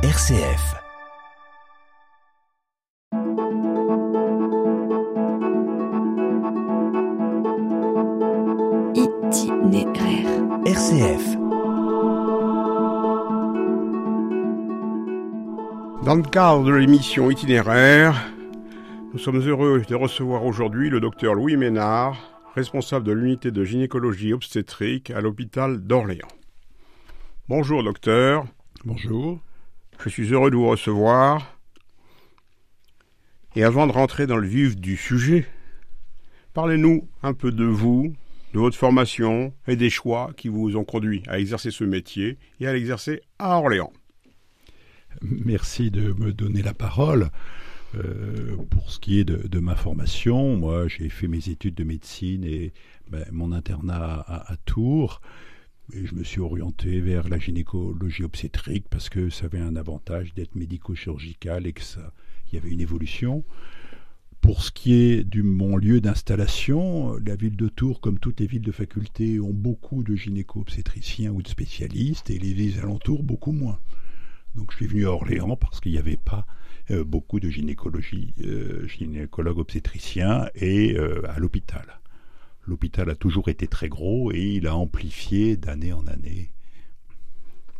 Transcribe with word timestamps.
RCF. 0.00 0.76
Itinéraire. 8.94 10.28
RCF. 10.64 11.34
Dans 16.04 16.14
le 16.14 16.22
cadre 16.30 16.62
de 16.62 16.72
l'émission 16.72 17.28
Itinéraire, 17.32 18.14
nous 19.12 19.18
sommes 19.18 19.40
heureux 19.40 19.82
de 19.88 19.94
recevoir 19.96 20.44
aujourd'hui 20.44 20.90
le 20.90 21.00
docteur 21.00 21.34
Louis 21.34 21.56
Ménard, 21.56 22.16
responsable 22.54 23.04
de 23.04 23.10
l'unité 23.10 23.50
de 23.50 23.64
gynécologie 23.64 24.32
obstétrique 24.32 25.10
à 25.10 25.20
l'hôpital 25.20 25.80
d'Orléans. 25.80 26.28
Bonjour 27.48 27.82
docteur. 27.82 28.44
Bonjour. 28.84 29.40
Je 30.00 30.08
suis 30.08 30.32
heureux 30.32 30.50
de 30.50 30.56
vous 30.56 30.68
recevoir. 30.68 31.58
Et 33.56 33.64
avant 33.64 33.86
de 33.86 33.92
rentrer 33.92 34.26
dans 34.26 34.36
le 34.36 34.46
vif 34.46 34.76
du 34.76 34.96
sujet, 34.96 35.46
parlez-nous 36.54 37.08
un 37.22 37.34
peu 37.34 37.50
de 37.50 37.64
vous, 37.64 38.14
de 38.54 38.58
votre 38.58 38.76
formation 38.76 39.52
et 39.66 39.74
des 39.74 39.90
choix 39.90 40.30
qui 40.36 40.48
vous 40.48 40.76
ont 40.76 40.84
conduit 40.84 41.22
à 41.26 41.40
exercer 41.40 41.70
ce 41.70 41.84
métier 41.84 42.38
et 42.60 42.68
à 42.68 42.72
l'exercer 42.72 43.22
à 43.38 43.58
Orléans. 43.58 43.92
Merci 45.22 45.90
de 45.90 46.12
me 46.12 46.32
donner 46.32 46.62
la 46.62 46.74
parole. 46.74 47.30
Euh, 47.94 48.56
pour 48.70 48.90
ce 48.90 49.00
qui 49.00 49.18
est 49.18 49.24
de, 49.24 49.58
ma 49.58 49.74
formation, 49.74 50.56
moi 50.56 50.88
j'ai 50.88 51.08
fait 51.08 51.26
mes 51.26 51.48
études 51.48 51.74
de 51.74 51.84
médecine 51.84 52.44
et 52.44 52.72
ben, 53.10 53.24
mon 53.32 53.50
internat 53.50 54.24
à, 54.28 54.56
Tours. 54.66 55.20
Je 55.92 56.14
me 56.14 56.22
suis 56.22 56.40
orienté 56.40 57.00
vers 57.00 57.28
la 57.28 57.38
gynécologie 57.38 58.22
obstétrique 58.22 58.86
parce 58.90 59.08
que 59.08 59.30
ça 59.30 59.46
avait 59.46 59.60
un 59.60 59.74
avantage 59.74 60.34
d'être 60.34 60.54
médico-chirurgical 60.54 61.66
et 61.66 61.72
que 61.72 61.82
ça, 61.82 62.12
y 62.52 62.56
avait 62.58 62.70
une 62.70 62.80
évolution. 62.80 63.44
Pour 64.40 64.62
ce 64.62 64.70
qui 64.70 64.94
est 64.94 65.24
de 65.24 65.42
mon 65.42 65.76
lieu 65.76 66.00
d'installation, 66.00 67.16
la 67.24 67.36
ville 67.36 67.56
de 67.56 67.68
Tours, 67.68 68.00
comme 68.00 68.18
toutes 68.18 68.40
les 68.40 68.46
villes 68.46 68.62
de 68.62 68.72
faculté, 68.72 69.40
ont 69.40 69.52
beaucoup 69.52 70.04
de 70.04 70.14
gynéco-obstétriciens 70.14 71.30
ou 71.30 71.42
de 71.42 71.48
spécialistes 71.48 72.30
et 72.30 72.38
les 72.38 72.52
villes 72.52 72.78
alentours 72.80 73.22
beaucoup 73.22 73.52
moins. 73.52 73.78
Donc 74.54 74.72
je 74.72 74.76
suis 74.76 74.86
venu 74.86 75.06
à 75.06 75.12
Orléans 75.12 75.56
parce 75.56 75.80
qu'il 75.80 75.92
n'y 75.92 75.98
avait 75.98 76.16
pas 76.16 76.46
euh, 76.90 77.04
beaucoup 77.04 77.40
de 77.40 77.48
euh, 77.48 78.86
gynécologues 78.86 79.58
obstétriciens 79.58 80.48
et 80.54 80.96
euh, 80.96 81.22
à 81.28 81.38
l'hôpital. 81.38 81.98
L'hôpital 82.68 83.08
a 83.08 83.14
toujours 83.14 83.48
été 83.48 83.66
très 83.66 83.88
gros 83.88 84.30
et 84.30 84.42
il 84.42 84.66
a 84.66 84.76
amplifié 84.76 85.56
d'année 85.56 85.94
en 85.94 86.06
année. 86.06 86.50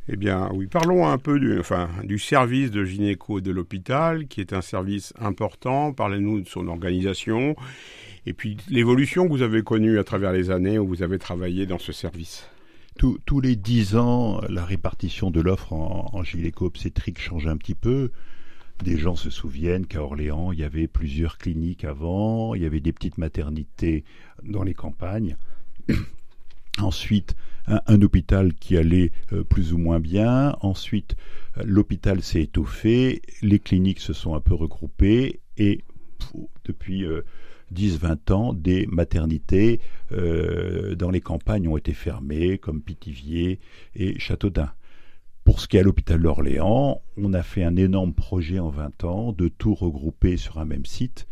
Eh 0.09 0.17
bien, 0.17 0.49
oui, 0.55 0.67
parlons 0.67 1.07
un 1.07 1.19
peu 1.19 1.39
du, 1.39 1.61
enfin, 1.61 1.91
du 2.05 2.19
service 2.19 2.71
de 2.71 2.83
gynéco 2.83 3.43
de 3.43 3.51
l'hôpital, 3.51 4.27
qui 4.27 4.41
est 4.41 4.55
un 4.55 4.63
service 4.63 5.13
important. 5.21 5.93
Parlez-nous 5.93 6.41
de 6.41 6.49
son 6.49 6.67
organisation 6.69 7.55
et 8.25 8.33
puis 8.33 8.57
l'évolution 8.71 9.27
que 9.27 9.31
vous 9.31 9.43
avez 9.43 9.63
connue 9.63 9.99
à 9.99 10.05
travers 10.05 10.33
les 10.33 10.51
années 10.51 10.79
où 10.79 10.87
vous 10.87 11.03
avez 11.03 11.19
travaillé 11.19 11.67
dans 11.67 11.79
ce 11.79 11.93
service. 11.93 12.49
Tous, 12.97 13.19
tous 13.27 13.43
les 13.43 13.57
dix 13.57 13.95
ans, 13.95 14.41
la 14.49 14.65
répartition 14.65 15.31
de 15.31 15.43
l'offre 15.43 15.75
en, 15.75 16.09
en 16.15 16.23
gynéco-obstétrique 16.23 17.21
change 17.21 17.47
un 17.47 17.59
petit 17.59 17.75
peu. 17.75 18.11
Des 18.83 18.97
gens 18.97 19.17
se 19.17 19.31
souviennent 19.31 19.87
qu'à 19.87 20.03
Orléans, 20.03 20.53
il 20.53 20.61
y 20.61 20.65
avait 20.65 20.87
plusieurs 20.87 21.39
cliniques 21.39 21.85
avant, 21.85 22.55
il 22.55 22.63
y 22.63 22.67
avait 22.67 22.81
des 22.81 22.93
petites 22.93 23.19
maternités 23.19 24.05
dans 24.43 24.63
les 24.63 24.75
campagnes. 24.75 25.37
Ensuite, 26.79 27.35
un, 27.67 28.01
hôpital 28.03 28.55
qui 28.55 28.77
allait 28.77 29.11
euh, 29.33 29.43
plus 29.43 29.73
ou 29.73 29.79
moins 29.79 29.99
bien. 29.99 30.57
Ensuite, 30.61 31.17
euh, 31.59 31.63
l'hôpital 31.67 32.23
s'est 32.23 32.43
étoffé, 32.43 33.21
les 33.43 33.59
cliniques 33.59 34.01
se 34.01 34.13
sont 34.13 34.35
un 34.35 34.41
peu 34.41 34.55
regroupées 34.55 35.41
et 35.57 35.83
depuis 36.65 37.05
euh, 37.05 37.23
10-20 37.75 38.33
ans, 38.33 38.53
des 38.53 38.87
maternités 38.87 39.81
euh, 40.13 40.95
dans 40.95 41.11
les 41.11 41.21
campagnes 41.21 41.69
ont 41.69 41.77
été 41.77 41.93
fermées, 41.93 42.59
comme 42.59 42.83
Pithiviers 42.83 43.61
et 43.95 44.19
Châteaudun. 44.19 44.73
Pour 45.49 45.61
ce 45.61 45.67
qui 45.67 45.79
est 45.79 45.81
à 45.81 45.83
l'hôpital 45.83 46.21
d'Orléans, 46.21 47.01
on 47.17 47.33
a 47.33 47.43
fait 47.43 47.65
un 47.65 47.75
énorme 47.77 48.13
projet 48.13 48.59
en 48.59 48.69
20 48.69 49.05
ans 49.05 49.33
de 49.33 49.49
tout 49.49 49.75
regrouper 49.75 50.37
sur 50.37 50.59
un 50.59 50.67
même 50.67 50.85
site. 50.85 51.27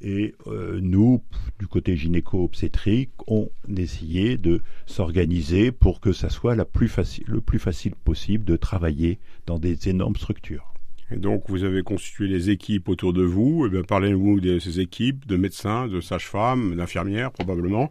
Et 0.00 0.36
euh, 0.46 0.78
nous, 0.80 1.20
du 1.58 1.66
côté 1.66 1.96
gynéco-obstétrique, 1.96 3.10
on 3.26 3.50
essayait 3.76 4.36
de 4.36 4.60
s'organiser 4.86 5.72
pour 5.72 6.00
que 6.00 6.12
ça 6.12 6.30
soit 6.30 6.54
la 6.54 6.64
plus 6.64 6.86
facile, 6.86 7.24
le 7.26 7.40
plus 7.40 7.58
facile 7.58 7.96
possible 7.96 8.44
de 8.44 8.54
travailler 8.54 9.18
dans 9.46 9.58
des 9.58 9.88
énormes 9.88 10.14
structures. 10.14 10.72
Et 11.10 11.16
donc, 11.16 11.42
vous 11.48 11.64
avez 11.64 11.82
constitué 11.82 12.28
les 12.28 12.50
équipes 12.50 12.88
autour 12.88 13.12
de 13.12 13.24
vous. 13.24 13.66
Eh 13.66 13.82
Parlez-nous 13.82 14.38
de 14.38 14.60
ces 14.60 14.78
équipes, 14.78 15.26
de 15.26 15.36
médecins, 15.36 15.88
de 15.88 16.00
sages-femmes, 16.00 16.76
d'infirmières, 16.76 17.32
probablement. 17.32 17.88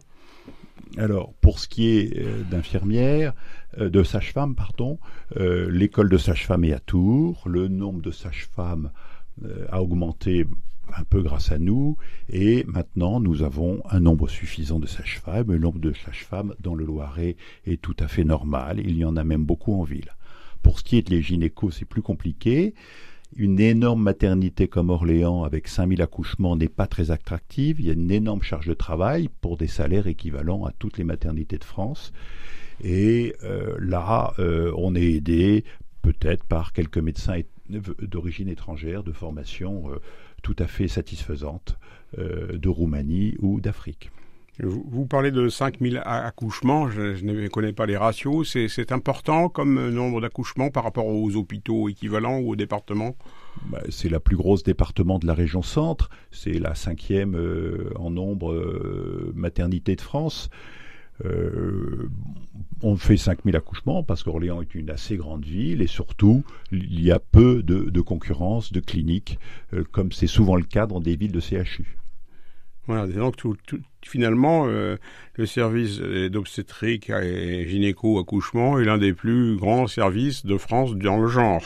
Alors, 0.96 1.32
pour 1.40 1.58
ce 1.58 1.68
qui 1.68 1.88
est 1.88 2.18
euh, 2.18 2.42
d'infirmières, 2.50 3.34
de 3.78 4.02
sages-femmes, 4.02 4.54
pardon, 4.54 4.98
euh, 5.36 5.70
l'école 5.70 6.08
de 6.08 6.18
sages-femmes 6.18 6.64
est 6.64 6.72
à 6.72 6.80
Tours. 6.80 7.42
Le 7.46 7.68
nombre 7.68 8.02
de 8.02 8.10
sages-femmes 8.10 8.90
euh, 9.44 9.66
a 9.70 9.82
augmenté 9.82 10.46
un 10.96 11.04
peu 11.04 11.22
grâce 11.22 11.52
à 11.52 11.58
nous. 11.58 11.96
Et 12.28 12.64
maintenant, 12.64 13.20
nous 13.20 13.42
avons 13.42 13.82
un 13.90 14.00
nombre 14.00 14.28
suffisant 14.28 14.78
de 14.78 14.86
sages-femmes. 14.86 15.52
Le 15.52 15.58
nombre 15.58 15.78
de 15.78 15.92
sages-femmes 15.92 16.54
dans 16.60 16.74
le 16.74 16.84
Loiret 16.84 17.36
est 17.66 17.80
tout 17.80 17.96
à 18.00 18.08
fait 18.08 18.24
normal. 18.24 18.80
Il 18.80 18.96
y 18.96 19.04
en 19.04 19.16
a 19.16 19.24
même 19.24 19.44
beaucoup 19.44 19.74
en 19.74 19.84
ville. 19.84 20.10
Pour 20.62 20.78
ce 20.78 20.84
qui 20.84 20.96
est 20.96 21.02
de 21.02 21.10
les 21.10 21.22
gynécos, 21.22 21.76
c'est 21.78 21.84
plus 21.84 22.02
compliqué. 22.02 22.74
Une 23.36 23.60
énorme 23.60 24.02
maternité 24.02 24.66
comme 24.66 24.90
Orléans 24.90 25.44
avec 25.44 25.68
5000 25.68 26.02
accouchements 26.02 26.56
n'est 26.56 26.68
pas 26.68 26.88
très 26.88 27.12
attractive. 27.12 27.80
Il 27.80 27.86
y 27.86 27.90
a 27.90 27.94
une 27.94 28.10
énorme 28.10 28.42
charge 28.42 28.66
de 28.66 28.74
travail 28.74 29.28
pour 29.40 29.56
des 29.56 29.68
salaires 29.68 30.08
équivalents 30.08 30.64
à 30.64 30.72
toutes 30.72 30.98
les 30.98 31.04
maternités 31.04 31.58
de 31.58 31.64
France. 31.64 32.12
Et 32.82 33.34
euh, 33.44 33.76
là, 33.78 34.32
euh, 34.38 34.72
on 34.76 34.94
est 34.94 35.12
aidé 35.12 35.64
peut-être 36.02 36.44
par 36.44 36.72
quelques 36.72 36.98
médecins 36.98 37.40
d'origine 37.68 38.48
étrangère, 38.48 39.02
de 39.02 39.12
formation 39.12 39.90
euh, 39.90 39.98
tout 40.42 40.56
à 40.58 40.66
fait 40.66 40.88
satisfaisante 40.88 41.78
de 42.16 42.68
Roumanie 42.68 43.36
ou 43.38 43.60
d'Afrique. 43.60 44.10
Vous, 44.62 44.84
vous, 44.90 45.06
parlez 45.06 45.30
de 45.30 45.48
5000 45.48 46.02
accouchements, 46.04 46.88
je, 46.88 47.14
je, 47.14 47.24
ne 47.24 47.48
connais 47.48 47.72
pas 47.72 47.86
les 47.86 47.96
ratios. 47.96 48.56
C'est 48.68 48.92
important 48.92 49.48
comme 49.48 49.90
nombre 49.90 50.20
d'accouchements 50.20 50.70
par 50.70 50.84
rapport 50.84 51.06
aux 51.06 51.36
hôpitaux 51.36 51.88
équivalents 51.88 52.38
ou 52.38 52.50
aux 52.50 52.56
départements? 52.56 53.14
Bah, 53.66 53.80
C'est 53.88 54.08
la 54.08 54.20
plus 54.20 54.36
grosse 54.36 54.62
département 54.62 55.18
de 55.18 55.26
la 55.26 55.34
région 55.34 55.62
centre. 55.62 56.10
C'est 56.30 56.58
la 56.58 56.74
cinquième 56.74 57.36
euh, 57.36 57.90
en 57.96 58.10
nombre 58.10 58.52
euh, 58.52 59.32
maternité 59.34 59.96
de 59.96 60.00
France. 60.00 60.50
Euh, 61.24 62.08
on 62.82 62.96
fait 62.96 63.16
5000 63.16 63.54
accouchements 63.56 64.02
parce 64.02 64.22
qu'Orléans 64.22 64.62
est 64.62 64.74
une 64.74 64.90
assez 64.90 65.16
grande 65.16 65.44
ville 65.44 65.82
et 65.82 65.86
surtout 65.86 66.44
il 66.72 67.02
y 67.02 67.10
a 67.10 67.18
peu 67.18 67.62
de, 67.62 67.90
de 67.90 68.00
concurrence 68.00 68.72
de 68.72 68.80
cliniques 68.80 69.38
euh, 69.74 69.84
comme 69.90 70.12
c'est 70.12 70.26
souvent 70.26 70.56
le 70.56 70.62
cas 70.62 70.86
dans 70.86 71.00
des 71.00 71.16
villes 71.16 71.32
de 71.32 71.40
CHU. 71.40 71.98
Voilà, 72.86 73.06
donc 73.06 73.36
tout, 73.36 73.56
tout, 73.66 73.80
finalement, 74.02 74.66
euh, 74.66 74.96
le 75.34 75.46
service 75.46 75.98
d'obstétrique 75.98 77.10
et 77.10 77.68
gynéco-accouchement 77.68 78.78
est 78.78 78.84
l'un 78.84 78.98
des 78.98 79.12
plus 79.12 79.56
grands 79.56 79.86
services 79.86 80.46
de 80.46 80.56
France 80.56 80.96
dans 80.96 81.18
le 81.20 81.28
genre. 81.28 81.62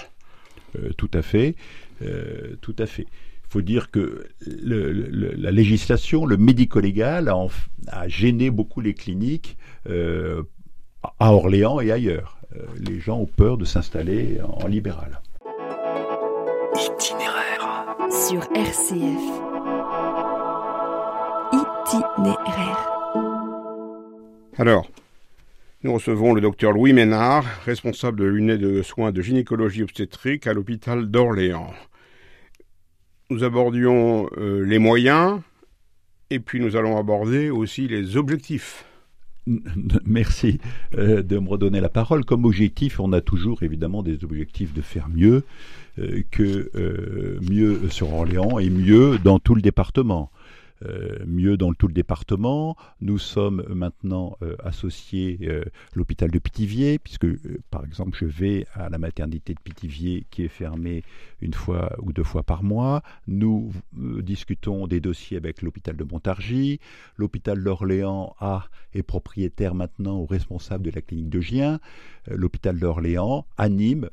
Tout 0.96 1.10
à 1.14 1.22
fait, 1.22 1.54
tout 2.60 2.74
à 2.80 2.86
fait. 2.86 3.06
Il 3.54 3.58
faut 3.58 3.62
dire 3.62 3.92
que 3.92 4.26
le, 4.44 4.90
le, 4.90 5.32
la 5.36 5.52
législation, 5.52 6.26
le 6.26 6.36
médico-légal 6.36 7.28
a, 7.28 7.46
a, 7.86 8.08
gêné 8.08 8.50
beaucoup 8.50 8.80
les 8.80 8.94
cliniques 8.94 9.56
euh, 9.88 10.42
à 11.20 11.32
Orléans 11.32 11.78
et 11.78 11.92
ailleurs. 11.92 12.36
Euh, 12.56 12.64
les 12.80 12.98
gens 12.98 13.20
ont 13.20 13.26
peur 13.26 13.56
de 13.56 13.64
s'installer 13.64 14.40
en, 14.42 14.64
en 14.64 14.66
libéral. 14.66 15.20
Itinéraire 16.74 17.86
sur 18.10 18.42
RCF 18.56 19.22
itinéraire. 21.52 22.90
Alors, 24.58 24.88
nous 25.84 25.94
recevons 25.94 26.34
le 26.34 26.40
docteur 26.40 26.72
Louis 26.72 26.92
Ménard, 26.92 27.44
responsable 27.64 28.18
de 28.18 28.24
l'unité 28.24 28.58
de 28.58 28.82
soins 28.82 29.12
de 29.12 29.22
gynécologie 29.22 29.84
obstétrique 29.84 30.48
à 30.48 30.54
l'hôpital 30.54 31.08
d'Orléans. 31.08 31.72
Nous 33.30 33.42
abordions 33.42 34.28
euh, 34.36 34.64
les 34.64 34.78
moyens 34.78 35.40
et 36.28 36.40
puis 36.40 36.60
nous 36.60 36.76
allons 36.76 36.98
aborder 36.98 37.48
aussi 37.48 37.88
les 37.88 38.18
objectifs. 38.18 38.84
Merci 40.04 40.58
euh, 40.98 41.22
de 41.22 41.38
me 41.38 41.48
redonner 41.48 41.80
la 41.80 41.88
parole. 41.88 42.26
Comme 42.26 42.44
objectif, 42.44 43.00
on 43.00 43.12
a 43.14 43.22
toujours 43.22 43.62
évidemment 43.62 44.02
des 44.02 44.24
objectifs 44.24 44.74
de 44.74 44.82
faire 44.82 45.08
mieux 45.08 45.44
euh, 45.98 46.22
que 46.30 46.70
mieux 47.50 47.88
sur 47.88 48.12
Orléans 48.12 48.58
et 48.58 48.68
mieux 48.68 49.18
dans 49.18 49.38
tout 49.38 49.54
le 49.54 49.62
département. 49.62 50.30
Euh, 50.82 51.18
mieux 51.26 51.56
dans 51.56 51.72
tout 51.72 51.86
le 51.86 51.94
département. 51.94 52.76
Nous 53.00 53.18
sommes 53.18 53.64
maintenant 53.68 54.36
euh, 54.42 54.56
associés 54.62 55.38
euh, 55.42 55.64
l'hôpital 55.94 56.30
de 56.30 56.38
Pithiviers, 56.38 56.98
puisque 56.98 57.26
par 57.70 57.84
exemple 57.84 58.18
je 58.18 58.26
vais 58.26 58.66
à 58.74 58.88
la 58.88 58.98
maternité 58.98 59.54
de 59.54 59.60
Pithiviers 59.60 60.26
qui 60.30 60.42
est 60.44 60.48
fermée 60.48 61.04
une 61.40 61.54
fois 61.54 61.94
ou 62.02 62.12
deux 62.12 62.24
fois 62.24 62.42
par 62.42 62.62
mois. 62.62 63.02
Nous 63.28 63.72
discutons 63.92 64.86
des 64.86 65.00
dossiers 65.00 65.36
avec 65.36 65.62
l'hôpital 65.62 65.96
de 65.96 66.04
Montargis. 66.04 66.80
L'hôpital 67.16 67.62
d'Orléans 67.62 68.34
a 68.40 68.66
est 68.94 69.02
propriétaire 69.02 69.74
maintenant 69.74 70.18
au 70.18 70.26
responsable 70.26 70.84
de 70.84 70.90
la 70.90 71.02
clinique 71.02 71.30
de 71.30 71.40
Gien. 71.40 71.80
L'hôpital 72.28 72.78
d'Orléans 72.78 73.46
anime 73.56 74.08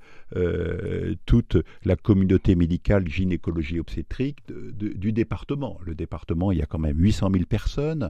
toute 1.25 1.57
la 1.85 1.95
communauté 1.95 2.55
médicale 2.55 3.07
gynécologie 3.07 3.79
obstétrique 3.79 4.39
du 4.47 5.11
département. 5.11 5.79
Le 5.85 5.95
département, 5.95 6.51
il 6.51 6.59
y 6.59 6.61
a 6.61 6.65
quand 6.65 6.79
même 6.79 6.97
800 6.97 7.29
000 7.33 7.45
personnes. 7.45 8.09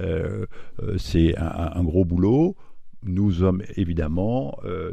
Euh, 0.00 0.46
euh, 0.82 0.98
c'est 0.98 1.36
un, 1.36 1.82
gros 1.84 2.04
boulot. 2.04 2.56
Nous 3.02 3.32
sommes 3.32 3.62
évidemment, 3.76 4.58
euh, 4.64 4.92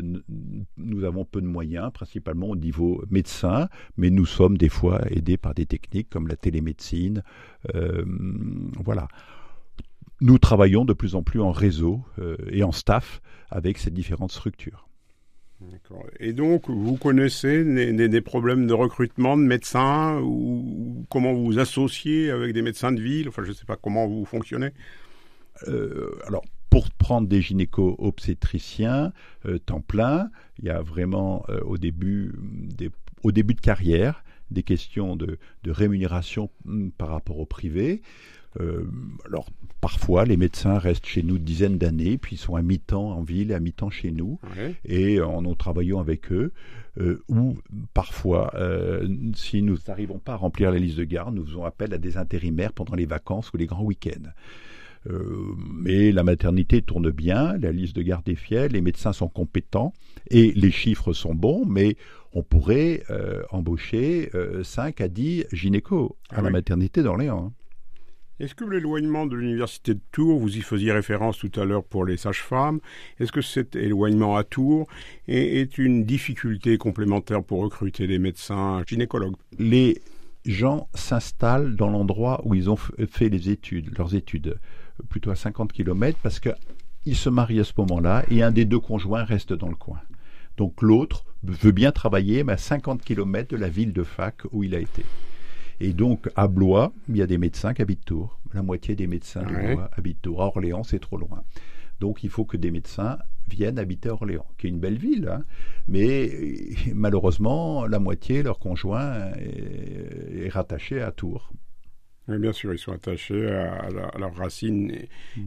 nous 0.78 1.04
avons 1.04 1.26
peu 1.26 1.42
de 1.42 1.48
moyens, 1.48 1.92
principalement 1.92 2.48
au 2.48 2.56
niveau 2.56 3.04
médecin, 3.10 3.68
mais 3.98 4.10
nous 4.10 4.26
sommes 4.26 4.58
des 4.58 4.70
fois 4.70 5.02
aidés 5.12 5.36
par 5.36 5.54
des 5.54 5.66
techniques 5.66 6.10
comme 6.10 6.28
la 6.28 6.38
télémédecine. 6.38 7.24
voilà. 8.84 9.08
Nous 10.20 10.40
travaillons 10.40 10.86
de 10.86 10.94
plus 10.94 11.16
en 11.16 11.24
plus 11.24 11.42
en 11.42 11.52
réseau 11.52 12.02
et 12.50 12.64
en 12.64 12.72
staff 12.72 13.22
avec 13.52 13.78
ces 13.78 13.92
différentes 13.92 14.32
structures. 14.32 14.88
Et 16.20 16.34
donc, 16.34 16.70
vous 16.70 16.98
connaissez 16.98 17.64
des, 17.64 18.22
problèmes 18.22 18.68
de 18.68 18.74
recrutement 18.74 19.38
de 19.38 19.42
médecins 19.42 20.20
ou, 20.22 21.06
comment 21.10 21.34
vous 21.34 21.46
vous 21.46 21.60
associez 21.60 22.30
avec 22.30 22.54
des 22.54 22.62
médecins 22.62 22.92
de 22.92 23.02
ville? 23.02 23.28
Enfin, 23.28 23.44
je 23.44 23.50
ne 23.50 23.54
sais 23.54 23.66
pas 23.66 23.76
comment 23.76 24.08
vous 24.08 24.26
fonctionnez. 24.26 24.72
Euh, 25.68 26.12
alors, 26.28 26.44
pour 26.70 26.92
prendre 26.92 27.28
des 27.28 27.42
gynéco-obstétriciens 27.42 29.14
euh, 29.46 29.58
temps 29.58 29.82
plein, 29.82 30.30
il 30.60 30.66
y 30.66 30.70
a 30.70 30.82
vraiment 30.82 31.44
euh, 31.50 31.60
au, 31.62 31.78
début 31.78 32.36
des, 32.40 32.92
au 33.24 33.32
début 33.32 33.56
de 33.56 33.62
carrière 33.62 34.24
des 34.52 34.64
questions 34.64 35.16
de, 35.16 35.40
de 35.64 35.72
rémunération 35.72 36.52
hmm, 36.66 36.90
par 36.90 37.10
rapport 37.10 37.40
au 37.40 37.46
privé. 37.48 38.04
Euh, 38.60 38.86
alors, 39.26 39.48
parfois, 39.82 40.26
les 40.26 40.38
médecins 40.38 40.78
restent 40.78 41.06
chez 41.06 41.24
nous 41.24 41.38
dizaines 41.38 41.78
d'années, 41.78 42.18
puis 42.18 42.36
ils 42.36 42.40
sont 42.40 42.56
à 42.56 42.62
mi-temps 42.62 43.12
en 43.12 43.22
ville 43.22 43.52
et 43.52 43.54
à 43.54 43.60
mi-temps 43.60 43.90
chez 43.90 44.12
nous, 44.12 44.40
et 44.86 45.22
en 45.22 45.42
nous 45.42 45.56
travaillons 45.56 46.00
avec 46.00 46.32
eux. 46.32 46.52
Euh, 47.00 47.22
ou 47.30 47.58
parfois, 47.94 48.52
euh, 48.56 49.08
si 49.36 49.62
nous 49.62 49.78
n'arrivons 49.88 50.18
pas 50.18 50.34
à 50.34 50.38
remplir 50.38 50.72
la 50.72 50.80
liste 50.80 50.98
de 50.98 51.04
garde, 51.04 51.36
nous 51.36 51.46
faisons 51.46 51.64
appel 51.64 51.94
à 51.94 52.00
des 52.00 52.18
intérimaires 52.18 52.74
pendant 52.74 52.96
les 52.96 53.06
vacances 53.06 53.54
ou 53.54 53.58
les 53.58 53.68
grands 53.68 53.84
week-ends. 53.84 54.32
mais 55.74 56.12
la 56.12 56.24
maternité 56.24 56.82
tourne 56.82 57.12
bien, 57.12 57.56
la 57.58 57.72
liste 57.72 57.96
de 57.96 58.02
garde 58.02 58.28
est 58.28 58.36
fière, 58.36 58.68
les 58.68 58.82
médecins 58.82 59.14
sont 59.14 59.30
compétents 59.30 59.94
et 60.32 60.52
les 60.54 60.72
chiffres 60.72 61.14
sont 61.14 61.34
bons, 61.34 61.66
mais 61.66 61.96
on 62.34 62.44
pourrait 62.44 63.04
embaucher 63.52 64.32
5 64.64 65.00
à 65.00 65.08
10 65.08 65.46
gynécos 65.54 66.16
à 66.30 66.40
ah 66.40 66.42
la 66.42 66.50
maternité 66.50 67.04
d'Orléans. 67.04 67.54
Est-ce 68.40 68.54
que 68.54 68.66
l'éloignement 68.66 69.26
de 69.26 69.36
l'université 69.36 69.96
de 69.96 70.00
Tours, 70.12 70.40
vous 70.40 70.58
y 70.58 70.62
faisiez 70.62 70.92
référence 70.92 71.40
tout 71.40 71.60
à 71.60 71.66
l'heure 71.66 71.84
pour 71.84 72.06
les 72.06 72.18
sages-femmes, 72.18 72.80
est-ce 73.20 73.32
que 73.32 73.42
cet 73.42 73.76
éloignement 73.76 74.38
à 74.38 74.44
Tours 74.44 74.88
est, 75.28 75.80
une 75.80 76.06
difficulté 76.06 76.78
complémentaire 76.78 77.44
pour 77.44 77.62
recruter 77.62 78.06
des 78.06 78.20
médecins 78.20 78.84
gynécologues? 78.86 79.34
Les 79.58 80.04
gens 80.46 80.88
s'installent 80.94 81.76
dans 81.76 81.90
l'endroit 81.90 82.42
où 82.46 82.54
ils 82.54 82.70
ont 82.70 82.76
fait 82.76 83.30
les 83.30 83.50
études, 83.50 83.98
leurs 83.98 84.14
études, 84.14 84.60
plutôt 85.10 85.32
à 85.32 85.36
50 85.36 85.74
km, 85.74 86.20
parce 86.22 86.40
qu'ils 86.40 87.16
se 87.16 87.30
marient 87.30 87.62
à 87.62 87.64
ce 87.64 87.74
moment-là 87.80 88.24
et 88.30 88.44
un 88.44 88.52
des 88.52 88.66
deux 88.66 88.80
conjoints 88.80 89.24
reste 89.24 89.54
dans 89.54 89.70
le 89.70 89.76
coin. 89.76 90.00
Donc 90.58 90.84
l'autre 90.84 91.26
veut 91.42 91.72
bien 91.72 91.92
travailler, 91.92 92.44
mais 92.44 92.54
à 92.54 92.58
50 92.58 93.02
km 93.02 93.50
de 93.50 93.58
la 93.58 93.70
ville 93.70 93.94
de 93.94 94.04
fac 94.04 94.44
où 94.52 94.64
il 94.64 94.76
a 94.76 94.80
été. 94.80 95.04
Et 95.80 95.94
donc, 95.94 96.30
à 96.36 96.48
Blois, 96.48 96.92
il 97.08 97.18
y 97.18 97.22
a 97.22 97.28
des 97.28 97.38
médecins 97.38 97.74
qui 97.74 97.82
habitent 97.82 98.06
Tours. 98.06 98.40
La 98.54 98.64
moitié 98.64 98.96
des 98.96 99.08
médecins 99.08 99.44
de 99.44 99.54
Blois 99.54 99.90
habitent 99.96 100.22
Tours. 100.22 100.42
À 100.42 100.48
Orléans, 100.48 100.84
c'est 100.84 101.00
trop 101.00 101.18
loin. 101.18 101.44
Donc, 102.00 102.24
il 102.24 102.30
faut 102.30 102.46
que 102.46 102.58
des 102.58 102.72
médecins 102.72 103.18
viennent 103.48 103.80
habiter 103.80 104.10
Orléans, 104.10 104.48
qui 104.58 104.68
est 104.68 104.70
une 104.70 104.80
belle 104.80 104.98
ville, 104.98 105.30
hein. 105.30 105.44
mais 105.88 106.30
malheureusement, 106.94 107.86
la 107.86 108.00
moitié, 108.00 108.44
leur 108.44 108.60
conjoint, 108.60 109.32
est, 109.38 110.50
rattaché 110.50 111.02
à 111.02 111.12
Tours. 111.12 111.52
Oui, 112.28 112.38
bien 112.40 112.52
sûr, 112.52 112.74
ils 112.74 112.80
sont 112.80 112.92
attachés 112.92 113.50
à, 113.50 113.90
leurs 114.18 114.36
racines 114.36 114.92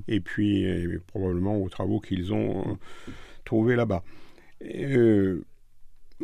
et, 0.09 0.19
mm. 0.19 0.23
puis 0.23 0.99
probablement 1.07 1.61
aux 1.61 1.69
travaux 1.69 2.01
qu'ils 2.01 2.33
ont 2.33 2.79
trouvés 3.45 3.77
là-bas. 3.77 4.03
Euh, 4.63 5.45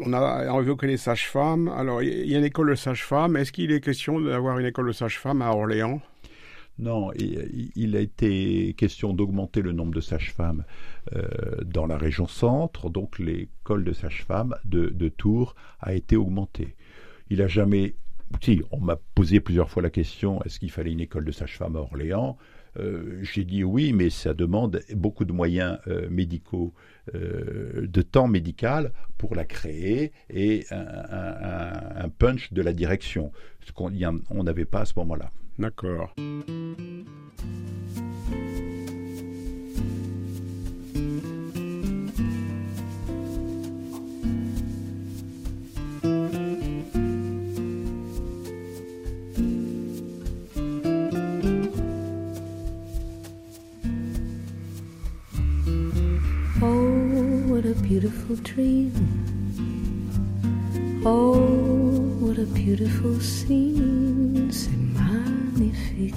on 0.01 0.13
a 0.13 0.61
évoqué 0.61 0.87
les 0.87 0.97
sages-femmes. 0.97 1.69
Alors, 1.69 2.03
il 2.03 2.27
y 2.27 2.35
a 2.35 2.39
une 2.39 2.45
école 2.45 2.71
de 2.71 2.75
sages-femmes. 2.75 3.37
Est-ce 3.37 3.53
qu'il 3.53 3.73
est 3.73 3.81
question 3.81 4.21
d'avoir 4.21 4.59
une 4.59 4.67
école 4.67 4.89
de 4.89 4.93
sages-femmes 4.93 5.43
à 5.43 5.51
Orléans? 5.51 6.01
Non, 6.79 7.11
il 7.15 7.97
a 7.97 8.01
été 8.01 8.75
question 8.77 9.15
d'augmenter 9.15 9.63
le 9.63 9.73
nombre 9.73 9.95
de 9.95 10.01
sages-femmes 10.03 10.65
euh, 11.15 11.27
dans 11.65 11.87
la 11.87 11.97
région 11.97 12.27
centre, 12.27 12.91
donc 12.91 13.19
l'école 13.19 13.83
de 13.83 13.95
sages-femmes 13.95 14.55
de, 14.65 15.09
Tours 15.09 15.55
a 15.81 15.95
été 15.95 16.17
augmentée. 16.17 16.77
Il 17.31 17.41
a 17.41 17.49
jamais. 17.49 17.95
Si, 18.43 18.61
on 18.73 18.81
m'a 18.81 18.97
posé 19.15 19.41
plusieurs 19.41 19.71
fois 19.71 19.83
la 19.83 19.91
question 19.91 20.43
est-ce 20.43 20.59
qu'il 20.59 20.71
fallait 20.71 20.93
une 20.93 21.01
école 21.01 21.25
de 21.25 21.33
sages-femmes 21.33 21.77
à 21.77 21.81
Orléans? 21.81 22.37
Euh, 22.79 23.19
J'ai 23.23 23.45
dit 23.45 23.65
oui, 23.65 23.93
mais 23.93 24.11
ça 24.11 24.35
demande 24.35 24.81
beaucoup 24.95 25.25
de 25.25 25.33
moyens 25.33 25.79
euh, 25.87 26.09
médicaux 26.11 26.73
euh, 27.15 27.87
de 27.87 28.03
temps 28.03 28.29
médical 28.29 28.93
pour 29.19 29.35
la 29.35 29.45
créer 29.45 30.13
et 30.31 30.67
un, 30.71 32.09
punch 32.19 32.53
de 32.53 32.63
la 32.63 32.73
direction, 32.73 33.33
ce 33.65 33.73
qu'on 33.73 33.91
n'avait 34.43 34.65
pas 34.65 34.81
à 34.81 34.85
ce 34.85 34.95
moment-là. 34.97 35.31
D'accord. 35.59 36.15
Beautiful 57.99 58.37
dream. 58.43 58.93
Oh, 61.03 61.39
what 62.21 62.37
a 62.37 62.45
beautiful 62.45 63.19
scene. 63.21 64.51
C'est 64.53 64.77
magnifique. 65.01 66.13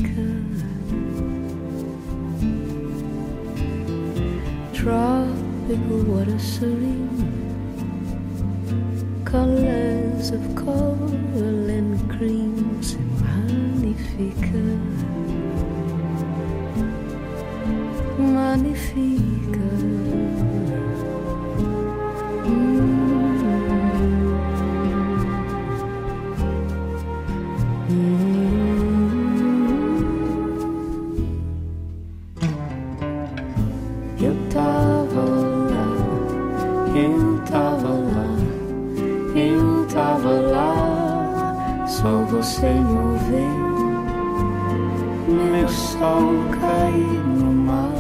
Tropical 4.74 6.03
water 6.12 6.38
serene. 6.38 7.07
Colors 9.24 10.31
of 10.31 10.43
coral 10.57 11.69
and 11.69 11.98
cream. 12.12 12.77
C'est 12.81 13.00
magnifique. 13.24 14.51
Magnifique. 18.17 20.08
meu 45.29 45.67
sol 45.69 46.33
cair 46.59 47.24
no 47.38 47.53
mar. 47.53 47.93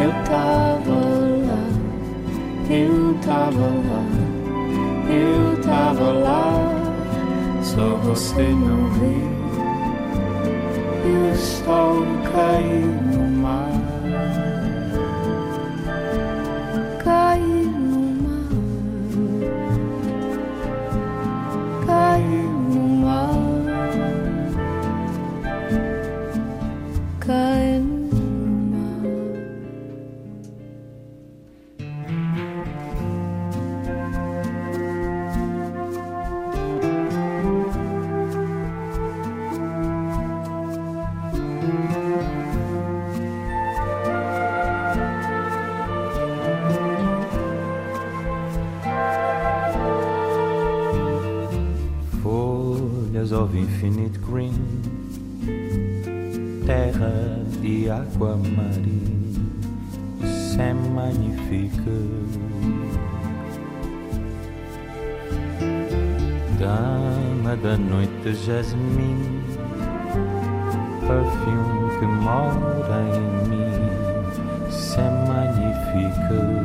Eu 0.00 0.12
tava 0.24 0.96
lá, 1.48 1.64
eu 2.70 3.14
tava 3.24 3.66
lá, 3.90 4.04
eu 5.08 5.62
tava 5.62 6.12
lá, 6.12 6.52
só 7.62 7.96
você 8.04 8.42
não 8.42 8.90
viu. 8.90 9.34
E 11.06 11.32
o 11.32 11.36
sol 11.36 12.02
cair 12.32 13.03
infinite 53.84 54.18
green, 54.20 54.54
terra 56.64 57.44
e 57.62 57.90
água 57.90 58.34
marinha, 58.36 59.42
isso 60.22 60.58
é 60.58 60.72
magnífico. 60.72 61.90
Dama 66.58 67.56
da 67.56 67.76
noite, 67.76 68.34
jasmim, 68.46 69.42
perfume 71.00 71.90
que 71.98 72.06
mora 72.06 73.02
em 73.14 73.20
mim, 73.50 73.74
isso 74.70 74.98
é 74.98 75.10
magnífico. 75.28 76.64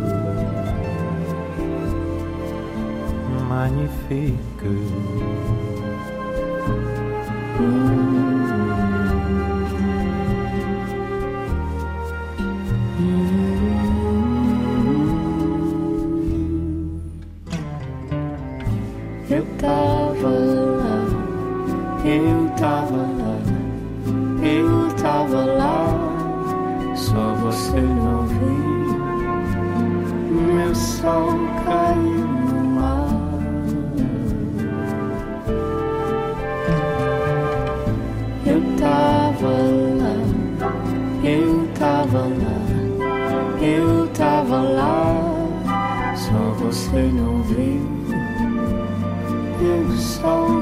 Tava 44.14 44.62
lá, 44.62 46.14
só 46.16 46.52
você 46.64 47.02
não 47.14 47.42
viu. 47.44 48.00
O 49.62 49.98
sol 49.98 50.62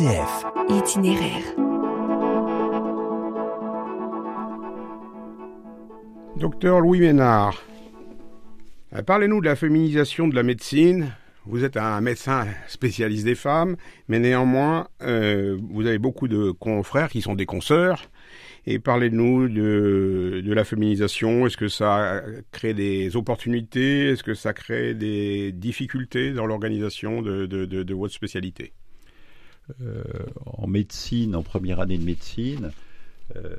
Itinéraire. 0.00 1.42
Docteur 6.36 6.80
Louis 6.80 7.00
Ménard, 7.00 7.60
euh, 8.94 9.02
parlez-nous 9.02 9.40
de 9.40 9.46
la 9.46 9.56
féminisation 9.56 10.28
de 10.28 10.36
la 10.36 10.44
médecine. 10.44 11.12
Vous 11.46 11.64
êtes 11.64 11.76
un 11.76 12.00
médecin 12.00 12.46
spécialiste 12.68 13.24
des 13.24 13.34
femmes, 13.34 13.76
mais 14.06 14.20
néanmoins, 14.20 14.86
euh, 15.02 15.58
vous 15.70 15.84
avez 15.86 15.98
beaucoup 15.98 16.28
de 16.28 16.52
confrères 16.52 17.08
qui 17.08 17.20
sont 17.20 17.34
des 17.34 17.46
consoeurs. 17.46 18.08
Et 18.66 18.78
parlez-nous 18.78 19.48
de, 19.48 20.42
la 20.46 20.62
féminisation. 20.62 21.44
Est-ce 21.48 21.56
que 21.56 21.68
ça 21.68 22.22
crée 22.52 22.74
des 22.74 23.16
opportunités? 23.16 24.10
Est-ce 24.10 24.22
que 24.22 24.34
ça 24.34 24.52
crée 24.52 24.94
des 24.94 25.50
difficultés 25.50 26.30
dans 26.30 26.46
l'organisation 26.46 27.20
de, 27.20 27.46
de, 27.46 27.94
votre 27.94 28.14
spécialité? 28.14 28.74
En 30.46 30.66
médecine, 30.66 31.36
en 31.36 31.42
première 31.42 31.80
année 31.80 31.98
de 31.98 32.04
médecine, 32.04 32.72
euh, 33.36 33.56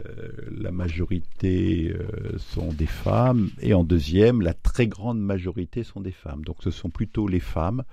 la 0.51 0.71
majorité 0.71 1.93
euh, 1.93 2.37
sont 2.39 2.73
des 2.73 2.87
femmes 2.87 3.49
et 3.61 3.75
en 3.75 3.83
deuxième, 3.83 4.41
la 4.41 4.55
très 4.55 4.87
grande 4.87 5.19
majorité 5.19 5.83
sont 5.83 6.01
des 6.01 6.11
femmes. 6.11 6.43
Donc 6.43 6.57
ce 6.61 6.71
sont 6.71 6.89
plutôt 6.89 7.27
les 7.27 7.39
femmes, 7.39 7.83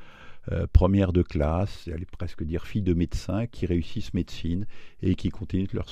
euh, 0.53 0.67
premières 0.73 1.13
de 1.13 1.23
classe, 1.23 1.85
j'allais 1.87 2.07
presque 2.07 2.45
dire 2.45 2.67
filles 2.67 2.83
de 2.83 2.95
médecins, 2.95 3.47
qui 3.47 3.67
réussissent 3.67 4.15
médecine 4.15 4.67
et 5.03 5.15
qui 5.17 5.29
continuent 5.29 5.69
leur 5.75 5.87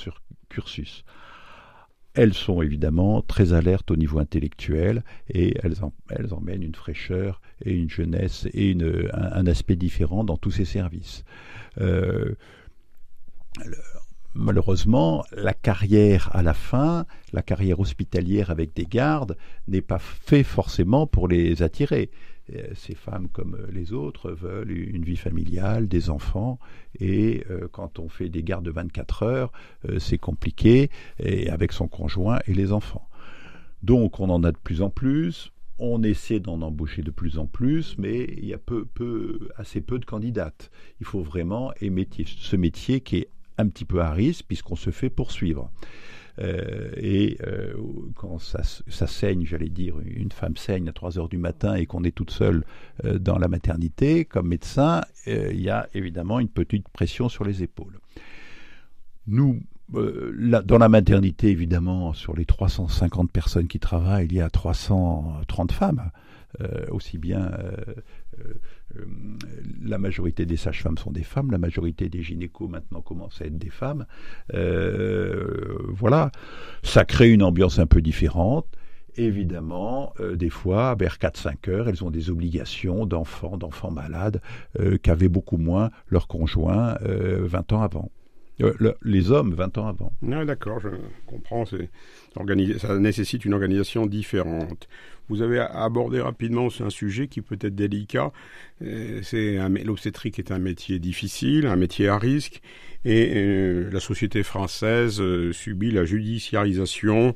cursus. 0.49 1.03
Elles 2.15 2.33
sont 2.33 2.61
évidemment 2.61 3.21
très 3.21 3.51
alertes 3.53 3.91
au 3.91 3.97
niveau 3.97 4.19
intellectuel 4.19 5.03
et 5.29 5.55
elles, 5.61 5.83
en- 5.83 5.93
elles 6.09 6.33
emmènent 6.33 6.63
une 6.63 6.75
fraîcheur 6.75 7.41
et 7.63 7.73
une 7.73 7.89
jeunesse 7.89 8.47
et 8.53 8.75
un, 9.13 9.45
aspect 9.47 9.75
différent 9.75 10.23
dans 10.23 10.37
tous 10.37 10.51
ces 10.51 10.65
services. 10.65 11.25
Euh, 11.81 12.35
malheureusement, 14.33 15.25
la 15.35 15.53
carrière 15.53 16.29
à 16.33 16.41
la 16.41 16.53
fin, 16.53 17.05
la 17.33 17.41
carrière 17.41 17.79
hospitalière 17.79 18.49
avec 18.49 18.73
des 18.73 18.85
gardes, 18.85 19.37
n'est 19.67 19.81
pas 19.81 19.99
fait 19.99 20.43
forcément 20.43 21.07
pour 21.07 21.27
les 21.27 21.63
attirer. 21.63 22.11
Euh, 22.53 22.67
Ces 22.75 22.95
femmes, 22.95 23.27
comme 23.29 23.55
euh, 23.55 23.67
les 23.71 23.93
autres, 23.93 24.31
veulent 24.31 24.71
une 24.71 25.03
vie 25.03 25.17
familiale, 25.17 25.87
des 25.87 26.09
enfants, 26.09 26.59
et 26.99 27.43
euh, 27.49 27.67
quand 27.71 27.99
on 27.99 28.09
fait 28.09 28.29
des 28.29 28.43
gardes 28.43 28.65
de 28.65 28.71
24 28.71 29.23
heures, 29.23 29.51
c'est 29.99 30.17
compliqué, 30.17 30.89
et 31.19 31.49
avec 31.49 31.71
son 31.71 31.87
conjoint 31.87 32.39
et 32.47 32.53
les 32.53 32.71
enfants. 32.71 33.07
Donc 33.83 34.19
on 34.19 34.29
en 34.29 34.43
a 34.43 34.51
de 34.51 34.57
plus 34.57 34.81
en 34.81 34.89
plus, 34.89 35.51
on 35.77 36.03
essaie 36.03 36.39
d'en 36.39 36.61
embaucher 36.61 37.01
de 37.01 37.11
plus 37.11 37.37
en 37.37 37.47
plus, 37.47 37.97
mais 37.97 38.23
il 38.37 38.45
y 38.45 38.53
a 38.53 38.57
peu, 38.57 38.85
peu, 38.85 39.49
assez 39.57 39.81
peu 39.81 39.99
de 39.99 40.05
candidates. 40.05 40.71
Il 40.99 41.05
faut 41.05 41.21
vraiment 41.21 41.73
aimer 41.81 42.07
ce 42.25 42.55
métier 42.55 43.01
qui 43.01 43.17
est 43.17 43.29
un 43.57 43.67
petit 43.67 43.85
peu 43.85 44.01
à 44.01 44.11
risque 44.11 44.45
puisqu'on 44.47 44.75
se 44.75 44.89
fait 44.89 45.09
poursuivre. 45.09 45.71
Euh, 46.39 46.91
et 46.97 47.37
euh, 47.45 47.73
quand 48.15 48.39
ça, 48.39 48.63
saigne, 49.07 49.45
j'allais 49.45 49.69
dire, 49.69 49.95
une 50.05 50.31
femme 50.31 50.57
saigne 50.57 50.89
à 50.89 50.93
3 50.93 51.17
heures 51.17 51.29
du 51.29 51.37
matin 51.37 51.75
et 51.75 51.85
qu'on 51.85 52.03
est 52.03 52.11
toute 52.11 52.31
seule 52.31 52.63
euh, 53.05 53.19
dans 53.19 53.37
la 53.37 53.47
maternité, 53.47 54.25
comme 54.25 54.47
médecin, 54.47 55.01
il 55.27 55.61
y 55.61 55.69
a 55.69 55.87
évidemment 55.93 56.39
une 56.39 56.49
petite 56.49 56.87
pression 56.89 57.29
sur 57.29 57.43
les 57.43 57.63
épaules. 57.63 57.99
Nous, 59.27 59.61
dans 59.89 60.77
la 60.77 60.89
maternité, 60.89 61.49
évidemment, 61.49 62.13
sur 62.13 62.35
les 62.35 62.45
350 62.45 63.31
personnes 63.31 63.67
qui 63.67 63.79
travaillent, 63.79 64.27
il 64.27 64.33
y 64.33 64.41
a 64.41 64.49
330 64.49 65.71
femmes. 65.71 66.11
Aussi 66.89 67.17
bien 67.17 67.51
la 69.83 69.97
majorité 69.97 70.45
des 70.45 70.57
sages-femmes 70.57 70.97
sont 70.97 71.11
des 71.11 71.23
femmes, 71.23 71.51
la 71.51 71.57
majorité 71.57 72.09
des 72.09 72.23
gynécos 72.23 72.69
maintenant 72.69 73.01
commencent 73.01 73.41
à 73.41 73.45
être 73.45 73.57
des 73.57 73.69
femmes. 73.69 74.05
Euh, 74.53 75.77
voilà, 75.89 76.31
ça 76.83 77.05
crée 77.05 77.31
une 77.31 77.43
ambiance 77.43 77.79
un 77.79 77.87
peu 77.87 78.01
différente. 78.01 78.67
Évidemment, 79.17 80.13
euh, 80.19 80.35
des 80.35 80.49
fois, 80.49 80.95
vers 80.95 81.17
4-5 81.17 81.69
heures, 81.69 81.87
elles 81.87 82.03
ont 82.03 82.11
des 82.11 82.29
obligations 82.29 83.05
d'enfants, 83.05 83.57
d'enfants 83.57 83.91
malades, 83.91 84.41
euh, 84.79 84.97
qu'avaient 84.97 85.29
beaucoup 85.29 85.57
moins 85.57 85.89
leurs 86.09 86.27
conjoints 86.27 86.97
20 87.01 87.73
ans 87.73 87.81
avant. 87.81 88.11
Euh, 88.61 88.73
le- 88.79 88.95
les 89.03 89.31
hommes, 89.31 89.53
20 89.53 89.77
ans 89.77 89.87
avant. 89.87 90.13
Ah, 90.31 90.45
D'accord, 90.45 90.79
je 90.79 90.87
comprends. 91.25 91.65
Ça 91.65 92.99
nécessite 92.99 93.43
une 93.45 93.53
organisation 93.53 94.05
différente. 94.05 94.87
Vous 95.27 95.41
avez 95.41 95.59
abordé 95.59 96.21
rapidement 96.21 96.69
un 96.79 96.89
sujet 96.89 97.27
qui 97.27 97.41
peut 97.41 97.57
être 97.59 97.75
délicat. 97.75 98.31
Euh, 98.81 99.19
C'est 99.23 99.57
l'obstétrique 99.83 100.39
est 100.39 100.51
un 100.51 100.59
métier 100.59 100.99
difficile, 100.99 101.65
un 101.67 101.75
métier 101.75 102.07
à 102.07 102.17
risque, 102.17 102.61
et 103.03 103.33
euh, 103.35 103.89
la 103.91 103.99
société 103.99 104.43
française 104.43 105.21
subit 105.51 105.91
la 105.91 106.05
judiciarisation. 106.05 107.35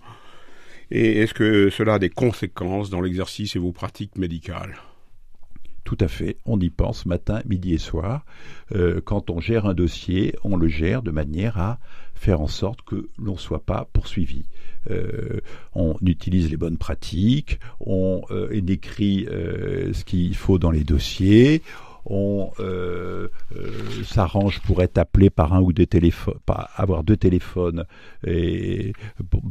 Et 0.91 1.19
est-ce 1.19 1.33
que 1.33 1.69
cela 1.69 1.95
a 1.95 1.99
des 1.99 2.09
conséquences 2.09 2.89
dans 2.89 3.01
l'exercice 3.01 3.55
et 3.55 3.59
vos 3.59 3.71
pratiques 3.71 4.17
médicales? 4.17 4.75
Tout 5.83 5.98
à 6.00 6.07
fait, 6.07 6.38
on 6.45 6.59
y 6.59 6.69
pense 6.69 7.05
matin, 7.05 7.41
midi 7.45 7.74
et 7.74 7.77
soir. 7.77 8.25
Euh, 8.74 9.01
quand 9.03 9.29
on 9.29 9.39
gère 9.39 9.65
un 9.65 9.74
dossier, 9.74 10.36
on 10.43 10.55
le 10.55 10.67
gère 10.67 11.01
de 11.01 11.12
manière 11.12 11.57
à 11.57 11.79
faire 12.15 12.41
en 12.41 12.48
sorte 12.48 12.81
que 12.81 13.09
l'on 13.17 13.33
ne 13.33 13.38
soit 13.38 13.63
pas 13.65 13.88
poursuivi. 13.93 14.43
Euh, 14.91 15.39
on 15.74 15.95
utilise 16.01 16.50
les 16.50 16.57
bonnes 16.57 16.77
pratiques, 16.77 17.59
on 17.79 18.21
euh, 18.31 18.50
écrit 18.67 19.25
euh, 19.29 19.93
ce 19.93 20.03
qu'il 20.03 20.36
faut 20.36 20.59
dans 20.59 20.71
les 20.71 20.83
dossiers, 20.83 21.62
on 22.05 22.51
euh, 22.59 23.27
euh, 23.55 24.03
s'arrange 24.03 24.61
pour 24.61 24.81
être 24.81 24.97
appelé 24.97 25.29
par 25.29 25.53
un 25.53 25.61
ou 25.61 25.73
deux 25.73 25.85
téléphones, 25.85 26.39
avoir 26.75 27.03
deux 27.03 27.17
téléphones 27.17 27.85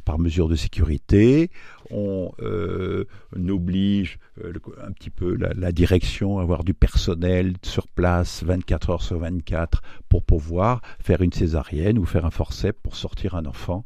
par 0.05 0.19
mesure 0.19 0.49
de 0.49 0.57
sécurité. 0.57 1.51
On 1.91 2.33
euh, 2.41 3.05
oblige 3.49 4.19
un 4.45 4.93
petit 4.93 5.11
peu 5.11 5.35
la, 5.35 5.53
la 5.55 5.73
direction 5.73 6.39
à 6.39 6.43
avoir 6.43 6.65
du 6.65 6.75
personnel 6.75 7.55
sur 7.63 7.89
place 7.89 8.43
24 8.45 8.91
heures 8.91 9.03
sur 9.03 9.19
24 9.19 9.83
pour 10.09 10.23
pouvoir 10.23 10.83
faire 11.01 11.23
une 11.23 11.33
césarienne 11.33 11.99
ou 11.99 12.05
faire 12.05 12.27
un 12.27 12.31
forceps 12.31 12.79
pour 12.83 12.97
sortir 12.97 13.35
un 13.35 13.47
enfant 13.47 13.85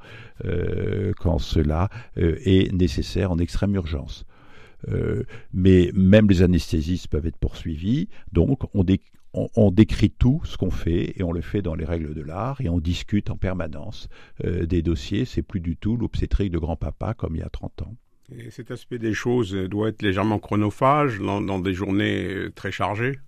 quand 1.19 1.39
cela 1.39 1.89
est 2.17 2.73
nécessaire 2.73 3.31
en 3.31 3.39
extrême 3.39 3.75
urgence. 3.77 4.25
Euh, 4.89 5.23
mais 5.53 5.91
même 5.95 6.29
les 6.29 6.43
anesthésistes 6.43 7.09
peuvent 7.09 7.27
être 7.27 7.37
poursuivis, 7.39 8.09
donc 8.33 8.61
on, 8.75 8.85
dé- 8.85 9.01
on- 9.35 9.49
on 9.57 9.71
décrit 9.71 10.11
tout 10.11 10.41
ce 10.45 10.57
qu'on 10.57 10.71
fait 10.71 11.15
et 11.19 11.23
on 11.23 11.33
le 11.33 11.41
fait 11.41 11.63
dans 11.63 11.75
les 11.75 11.85
règles 11.85 12.15
de 12.15 12.23
l'art 12.23 12.61
et 12.61 12.69
on 12.69 12.81
discute 12.81 13.31
en 13.31 13.37
permanence 13.37 14.09
euh, 14.45 14.67
des 14.67 14.83
dossiers. 14.83 15.25
C'est 15.25 15.43
plus 15.43 15.61
du 15.61 15.77
tout 15.77 15.97
l'obstétrique 15.97 16.51
de 16.53 16.59
grand-papa 16.59 17.15
comme 17.15 17.37
il 17.37 17.41
y 17.41 17.43
a 17.45 17.49
30 17.51 17.83
ans. 17.83 17.95
Et 18.35 18.51
cet 18.51 18.71
aspect 18.71 18.99
des 18.99 19.15
choses 19.15 19.53
doit 19.55 19.89
être 19.89 20.03
légèrement 20.03 20.39
chronophage 20.39 21.19
dans, 21.19 21.41
dans 21.41 21.59
des 21.59 21.75
journées 21.75 22.27
euh, 22.27 22.51
très 22.55 22.73
chargées? 22.73 23.19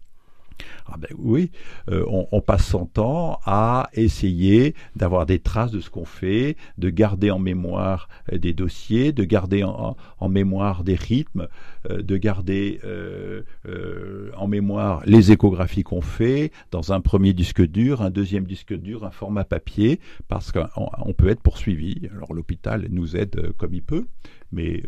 Ah 0.87 0.97
ben 0.99 1.09
oui, 1.19 1.51
euh, 1.91 2.05
on, 2.09 2.41
passe 2.41 2.67
son 2.67 2.85
temps 2.85 3.41
à 3.47 3.89
essayer 3.95 4.75
d'avoir 4.97 5.25
des 5.25 5.39
traces 5.39 5.71
de 5.71 5.81
ce 5.81 5.89
qu'on 5.89 6.05
fait, 6.05 6.57
de 6.79 6.91
garder 6.91 7.31
en 7.31 7.39
mémoire 7.39 8.09
euh, 8.33 8.39
des 8.39 8.53
dossiers, 8.53 9.13
de 9.13 9.25
garder 9.25 9.65
en, 9.65 9.97
mémoire 10.29 10.85
des 10.85 10.95
rythmes, 10.95 11.49
euh, 11.91 12.03
de 12.03 12.17
garder 12.17 12.81
en 14.37 14.47
mémoire 14.47 15.03
les 15.07 15.33
échographies 15.33 15.83
qu'on 15.83 16.01
fait 16.01 16.53
dans 16.71 16.93
un 16.93 17.01
premier 17.01 17.33
disque 17.33 17.63
dur, 17.63 18.03
un 18.03 18.11
deuxième 18.11 18.45
disque 18.45 18.75
dur, 18.75 19.05
un 19.05 19.11
format 19.11 19.45
papier, 19.45 20.01
parce 20.29 20.53
qu'on 20.53 20.69
on 20.77 21.13
peut 21.15 21.29
être 21.29 21.41
poursuivi. 21.41 22.09
Alors 22.15 22.35
l'hôpital 22.35 22.87
nous 22.91 23.17
aide 23.17 23.53
comme 23.57 23.75
il 23.75 23.83
peut, 23.83 24.07
mais 24.53 24.83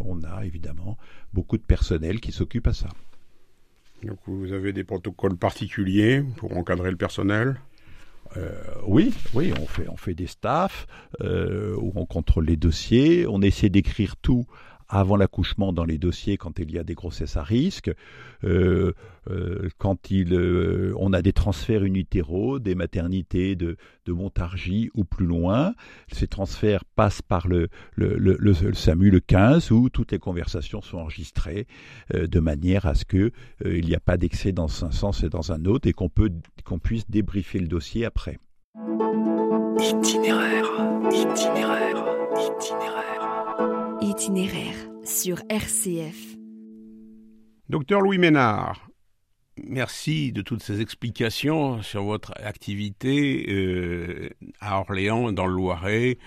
on 0.00 0.22
a 0.22 0.44
évidemment 0.44 0.96
beaucoup 1.32 1.56
de 1.56 1.62
personnel 1.62 2.20
qui 2.20 2.32
s'occupe 2.32 2.66
à 2.66 2.72
ça. 2.72 2.88
Donc 4.04 4.18
vous 4.26 4.52
avez 4.52 4.72
des 4.72 4.84
protocoles 4.84 5.36
particuliers 5.36 6.22
pour 6.36 6.56
encadrer 6.56 6.90
le 6.90 6.96
personnel? 6.96 7.60
Euh, 8.36 8.50
oui, 8.86 9.12
oui, 9.34 9.52
on 9.60 9.66
fait, 9.66 9.88
on 9.88 9.96
fait 9.96 10.14
des 10.14 10.28
staffs 10.28 10.86
euh, 11.20 11.74
où 11.76 11.92
on 11.96 12.06
contrôle 12.06 12.46
les 12.46 12.56
dossiers, 12.56 13.26
on 13.26 13.42
essaie 13.42 13.68
d'écrire 13.68 14.16
tout 14.16 14.46
avant 14.90 15.16
l'accouchement 15.16 15.72
dans 15.72 15.84
les 15.84 15.98
dossiers 15.98 16.36
quand 16.36 16.58
il 16.58 16.70
y 16.72 16.78
a 16.78 16.84
des 16.84 16.94
grossesses 16.94 17.36
à 17.36 17.42
risque, 17.42 17.90
euh, 18.44 18.92
euh, 19.30 19.68
quand 19.78 20.10
il, 20.10 20.34
euh, 20.34 20.92
on 20.98 21.12
a 21.12 21.22
des 21.22 21.32
transferts 21.32 21.84
unitéro, 21.84 22.58
des 22.58 22.74
maternités 22.74 23.54
de, 23.56 23.76
de 24.06 24.12
Montargis 24.12 24.90
ou 24.94 25.04
plus 25.04 25.26
loin. 25.26 25.74
Ces 26.10 26.26
transferts 26.26 26.84
passent 26.96 27.22
par 27.22 27.46
le, 27.46 27.68
le, 27.94 28.16
le, 28.16 28.74
SAMU 28.74 29.10
le 29.10 29.20
15 29.20 29.70
où 29.70 29.90
toutes 29.90 30.12
les 30.12 30.18
conversations 30.18 30.82
sont 30.82 30.98
enregistrées 30.98 31.66
de 32.12 32.40
manière 32.40 32.86
à 32.86 32.94
ce 32.94 33.04
euh, 33.16 33.30
il 33.64 33.86
n'y 33.86 33.94
a 33.94 34.00
pas 34.00 34.16
d'excès 34.16 34.52
dans 34.52 34.84
un 34.84 34.90
sens 34.90 35.22
et 35.22 35.28
dans 35.28 35.52
un 35.52 35.64
autre 35.64 35.88
et 35.88 35.92
qu'on 35.92 36.10
qu'on 36.64 36.78
puisse 36.78 37.08
débriefer 37.08 37.58
le 37.58 37.68
dossier 37.68 38.04
après. 38.04 38.38
Itinéraire, 39.78 40.70
itinéraire, 41.10 42.04
itinéraire. 42.34 42.89
Itinéraire 44.20 44.76
sur 45.02 45.38
RCF. 45.48 46.36
Docteur 47.70 48.02
Louis 48.02 48.18
Ménard, 48.18 48.90
merci 49.64 50.30
de 50.30 50.42
toutes 50.42 50.62
ces 50.62 50.82
explications 50.82 51.80
sur 51.80 52.04
votre 52.04 52.34
activité 52.36 53.46
euh, 53.48 54.28
à 54.60 54.78
Orléans, 54.78 55.32
dans 55.32 55.46
le 55.46 55.54
Loiret, 55.54 56.18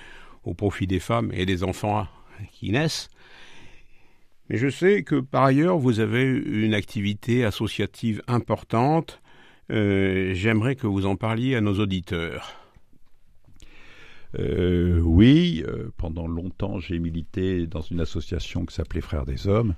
au 0.43 0.55
profit 0.55 0.87
des 0.87 0.99
femmes 0.99 1.29
et 1.35 1.45
des 1.45 1.63
enfants 1.63 2.07
qui 2.51 2.71
naissent. 2.71 3.09
Mais 4.49 4.57
je 4.57 4.69
sais 4.69 5.03
que 5.03 5.19
par 5.19 5.43
ailleurs, 5.43 5.77
vous 5.77 5.99
avez 5.99 6.23
une 6.23 6.73
activité 6.73 7.45
associative 7.45 8.23
importante. 8.25 9.21
Euh, 9.69 10.33
J'aimerais 10.33 10.75
que 10.75 10.87
vous 10.87 11.05
en 11.05 11.15
parliez 11.15 11.55
à 11.55 11.61
nos 11.61 11.79
auditeurs. 11.79 12.62
Euh, 14.39 14.99
oui, 14.99 15.63
euh, 15.67 15.91
pendant 15.97 16.27
longtemps, 16.27 16.79
j'ai 16.79 16.99
milité 16.99 17.67
dans 17.67 17.81
une 17.81 17.99
association 17.99 18.65
qui 18.65 18.73
s'appelait 18.75 19.01
Frères 19.01 19.25
des 19.25 19.47
Hommes 19.47 19.75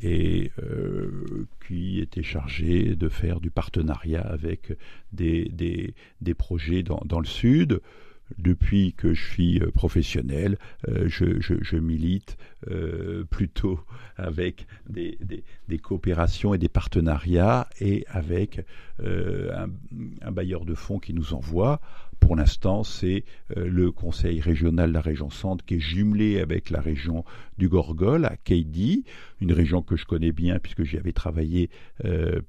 et 0.00 0.52
euh, 0.62 1.46
qui 1.66 2.00
était 2.00 2.22
chargée 2.22 2.94
de 2.94 3.08
faire 3.08 3.40
du 3.40 3.50
partenariat 3.50 4.22
avec 4.22 4.72
des, 5.12 5.48
des, 5.48 5.94
des 6.20 6.34
projets 6.34 6.82
dans, 6.82 7.02
dans 7.04 7.20
le 7.20 7.26
Sud. 7.26 7.80
Depuis 8.38 8.92
que 8.92 9.12
je 9.12 9.28
suis 9.28 9.58
euh, 9.60 9.70
professionnel, 9.72 10.56
euh, 10.88 11.08
je, 11.08 11.40
je, 11.40 11.54
je 11.60 11.76
milite 11.76 12.36
euh, 12.70 13.24
plutôt 13.24 13.80
avec 14.16 14.66
des, 14.88 15.18
des, 15.68 15.78
coopérations 15.78 16.54
et 16.54 16.58
des 16.58 16.68
partenariats 16.68 17.68
et 17.80 18.04
avec 18.08 18.64
un, 19.02 19.68
un 20.20 20.30
bailleur 20.30 20.64
de 20.66 20.74
fonds 20.74 20.98
qui 20.98 21.14
nous 21.14 21.32
envoie 21.32 21.80
pour 22.20 22.36
l'instant, 22.36 22.84
c'est 22.84 23.24
euh, 23.56 23.68
le 23.68 23.90
conseil 23.90 24.40
régional 24.40 24.90
de 24.90 24.94
la 24.94 25.00
région 25.00 25.30
Centre 25.30 25.64
qui 25.64 25.76
est 25.76 25.80
jumelé 25.80 26.38
avec 26.38 26.70
la 26.70 26.80
région 26.80 27.24
du 27.58 27.68
Gorgol 27.68 28.24
à 28.24 28.36
Keidi, 28.36 29.04
une 29.40 29.52
région 29.52 29.82
que 29.82 29.96
je 29.96 30.04
connais 30.04 30.32
bien 30.32 30.58
puisque 30.58 30.84
j'y 30.84 30.96
avais 30.96 31.12
travaillé 31.12 31.70
euh, 32.04 32.40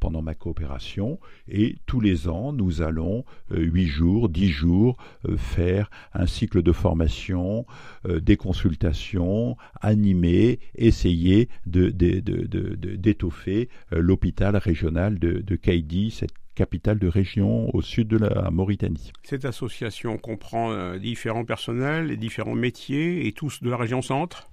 pendant 0.00 0.22
ma 0.22 0.34
coopération. 0.34 1.18
Et 1.48 1.76
tous 1.86 2.00
les 2.00 2.28
ans, 2.28 2.52
nous 2.52 2.82
allons 2.82 3.24
euh, 3.52 3.60
huit 3.60 3.86
jours, 3.86 4.28
dix 4.28 4.48
jours 4.48 4.96
euh, 5.28 5.36
faire 5.36 5.90
un 6.12 6.26
cycle 6.26 6.62
de 6.62 6.72
formation, 6.72 7.66
euh, 8.06 8.20
des 8.20 8.36
consultations, 8.36 9.56
animer, 9.80 10.58
essayer 10.74 11.48
d'étoffer 11.66 13.68
euh, 13.92 14.00
l'hôpital 14.00 14.56
régional 14.56 15.18
de, 15.18 15.40
de 15.40 15.58
cette 16.10 16.34
capitale 16.56 16.98
de 16.98 17.06
région 17.06 17.72
au 17.74 17.82
sud 17.82 18.08
de 18.08 18.16
la 18.16 18.50
Mauritanie. 18.50 19.12
Cette 19.22 19.44
association 19.44 20.18
comprend 20.18 20.72
euh, 20.72 20.98
différents 20.98 21.44
personnels 21.44 22.10
et 22.10 22.16
différents 22.16 22.56
métiers 22.56 23.28
et 23.28 23.32
tous 23.32 23.62
de 23.62 23.70
la 23.70 23.76
région 23.76 24.02
centre? 24.02 24.50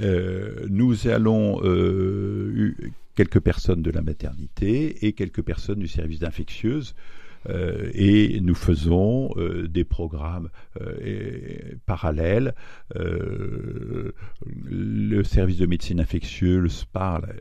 Euh, 0.00 0.66
nous 0.68 1.06
allons 1.06 1.60
euh, 1.62 2.50
eu 2.54 2.92
quelques 3.14 3.40
personnes 3.40 3.82
de 3.82 3.90
la 3.90 4.02
maternité 4.02 5.06
et 5.06 5.12
quelques 5.12 5.42
personnes 5.42 5.78
du 5.78 5.88
service 5.88 6.18
d'infectieuse. 6.18 6.94
Euh, 7.48 7.90
et 7.94 8.40
nous 8.40 8.56
faisons 8.56 9.30
des 9.68 9.84
programmes 9.84 10.48
et- 11.00 11.76
parallèles. 11.86 12.54
Le 14.64 15.22
service 15.22 15.58
de 15.58 15.66
médecine 15.66 16.00
infectieuse 16.00 16.86
parle 16.86 17.36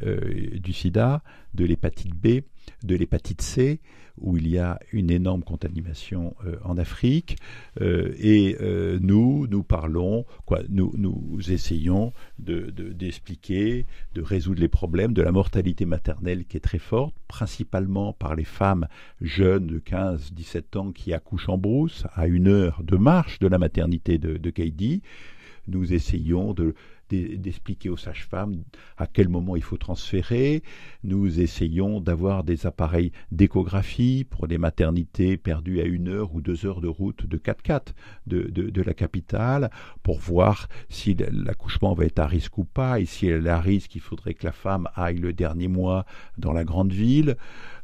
du 0.62 0.74
sida, 0.74 1.24
de 1.56 1.66
l'hépatite 1.66 2.14
B, 2.14 2.42
de 2.84 2.96
l'hépatite 2.96 3.42
C, 3.42 3.80
où 4.18 4.38
il 4.38 4.48
y 4.48 4.58
a 4.58 4.80
une 4.94 5.12
énorme 5.12 5.44
contamination 5.44 6.36
euh, 6.46 6.56
en 6.64 6.78
Afrique. 6.78 7.38
Euh, 7.82 8.14
et 8.18 8.56
euh, 8.62 8.98
nous, 9.02 9.46
nous 9.48 9.62
parlons, 9.64 10.26
quoi, 10.46 10.62
nous, 10.70 10.94
nous 10.98 11.40
essayons 11.52 12.14
de- 12.40 12.72
de- 12.72 12.94
d'expliquer, 12.94 13.86
de, 14.14 14.22
résoudre 14.22 14.62
les 14.62 14.70
problèmes 14.70 15.14
de 15.14 15.22
la 15.22 15.34
mortalité 15.34 15.86
maternelle 15.86 16.46
qui 16.46 16.56
est 16.58 16.62
très 16.62 16.80
forte, 16.80 17.14
principalement 17.28 18.14
par 18.14 18.36
les 18.36 18.46
femmes 18.46 18.88
jeunes 19.22 19.68
de 19.68 19.80
15-17 19.80 20.78
ans 20.78 20.92
qui 20.92 21.12
accouchent 21.14 21.50
en 21.50 21.58
brousse, 21.58 22.06
à 22.14 22.28
une 22.28 22.48
heure 22.48 22.82
de 22.84 22.96
marche 22.96 23.40
de 23.40 23.48
la 23.48 23.58
maternité 23.58 24.18
de, 24.18 24.38
de. 24.38 24.54
Nous 25.68 25.94
essayons 25.94 26.54
de 26.54 26.76
d'expliquer 27.10 27.90
aux 27.90 27.98
sages-femmes 27.98 28.64
à 28.98 29.08
quel 29.08 29.30
moment 29.30 29.56
il 29.56 29.62
faut 29.62 29.78
transférer. 29.78 30.64
Nous 31.04 31.40
essayons 31.40 32.02
d'avoir 32.02 32.44
des 32.44 32.66
appareils 32.66 33.12
d'échographie 33.32 34.26
pour 34.30 34.48
des 34.48 34.58
maternités 34.58 35.38
perdues 35.38 35.82
à 35.82 35.86
une 35.86 36.08
heure 36.08 36.34
ou 36.34 36.42
deux 36.42 36.66
heures 36.66 36.82
de 36.82 36.88
route 36.88 37.26
de 37.26 37.38
4x4 37.38 37.94
de, 38.28 38.44
de, 38.50 38.82
la 38.82 38.94
capitale 38.94 39.70
pour 40.04 40.20
voir 40.20 40.68
si 40.90 41.16
l'accouchement 41.16 41.94
va 41.94 42.06
être 42.06 42.20
à 42.20 42.28
risque 42.28 42.58
ou 42.58 42.66
pas 42.66 43.00
et 43.00 43.06
si 43.06 43.28
elle 43.28 43.48
est 43.48 43.50
à 43.50 43.60
risque, 43.60 43.96
il 43.96 44.02
faudrait 44.02 44.34
que 44.34 44.46
la 44.46 44.52
femme 44.52 44.88
aille 44.96 45.18
le 45.18 45.34
dernier 45.34 45.68
mois 45.68 46.06
dans 46.38 46.54
la 46.54 46.64
grande 46.64 46.92
ville. 46.92 47.38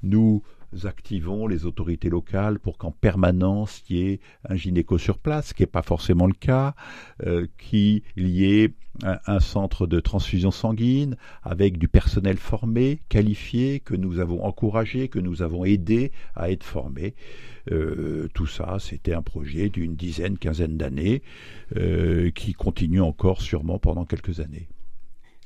Nous 0.04 0.44
activons 0.84 1.48
les 1.48 1.66
autorités 1.66 2.10
locales 2.10 2.60
pour 2.60 2.78
qu'en 2.78 2.92
permanence 2.92 3.84
il 3.90 3.96
y 3.96 4.10
ait 4.10 4.20
un 4.48 4.56
gynéco 4.56 4.98
sur 4.98 5.18
place, 5.18 5.48
ce 5.48 5.54
qui 5.54 5.64
n'est 5.64 5.68
pas 5.68 5.82
forcément 5.82 6.28
le 6.28 6.34
cas, 6.34 6.76
euh, 7.26 7.48
qu'il 7.58 8.04
y 8.18 8.46
ait 8.46 8.74
un, 9.04 9.40
centre 9.40 9.88
de 9.88 10.00
transfusion 10.00 10.52
sanguine 10.52 11.16
avec 11.44 11.78
du 11.78 11.88
personnel 11.88 12.38
formé, 12.38 13.02
qualifié, 13.10 13.80
que 13.80 13.96
nous 13.96 14.20
avons 14.20 14.44
encouragé, 14.44 15.08
que 15.08 15.20
nous 15.20 15.42
avons 15.42 15.66
aidé 15.66 16.12
à 16.36 16.52
être 16.52 16.64
formé. 16.64 17.16
Euh, 17.72 18.28
tout 18.34 18.48
ça, 18.48 18.78
c'était 18.80 19.14
un 19.14 19.22
projet 19.22 19.70
d'une 19.70 19.96
dizaine, 19.96 20.38
quinzaine 20.38 20.78
d'années 20.78 21.22
euh, 21.78 22.32
qui 22.32 22.54
continue 22.54 23.02
encore 23.02 23.42
sûrement 23.42 23.80
pendant 23.80 24.06
quelques 24.06 24.40
années. 24.40 24.68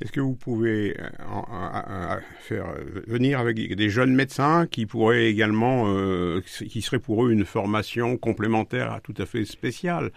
Est-ce 0.02 0.12
que 0.12 0.20
vous 0.20 0.36
pouvez 0.36 1.00
euh, 1.00 1.08
euh, 1.30 2.20
faire 2.40 2.66
venir 3.08 3.40
avec 3.40 3.56
des 3.76 3.90
jeunes 3.90 4.14
médecins 4.14 4.68
qui 4.68 4.86
pourraient 4.86 5.28
également, 5.28 5.86
euh, 5.88 6.42
qui 6.42 6.82
serait 6.82 7.00
pour 7.00 7.26
eux 7.26 7.32
une 7.32 7.46
formation 7.46 8.18
complémentaire 8.18 9.00
tout 9.04 9.14
à 9.18 9.26
fait 9.26 9.46
spéciale 9.46 10.12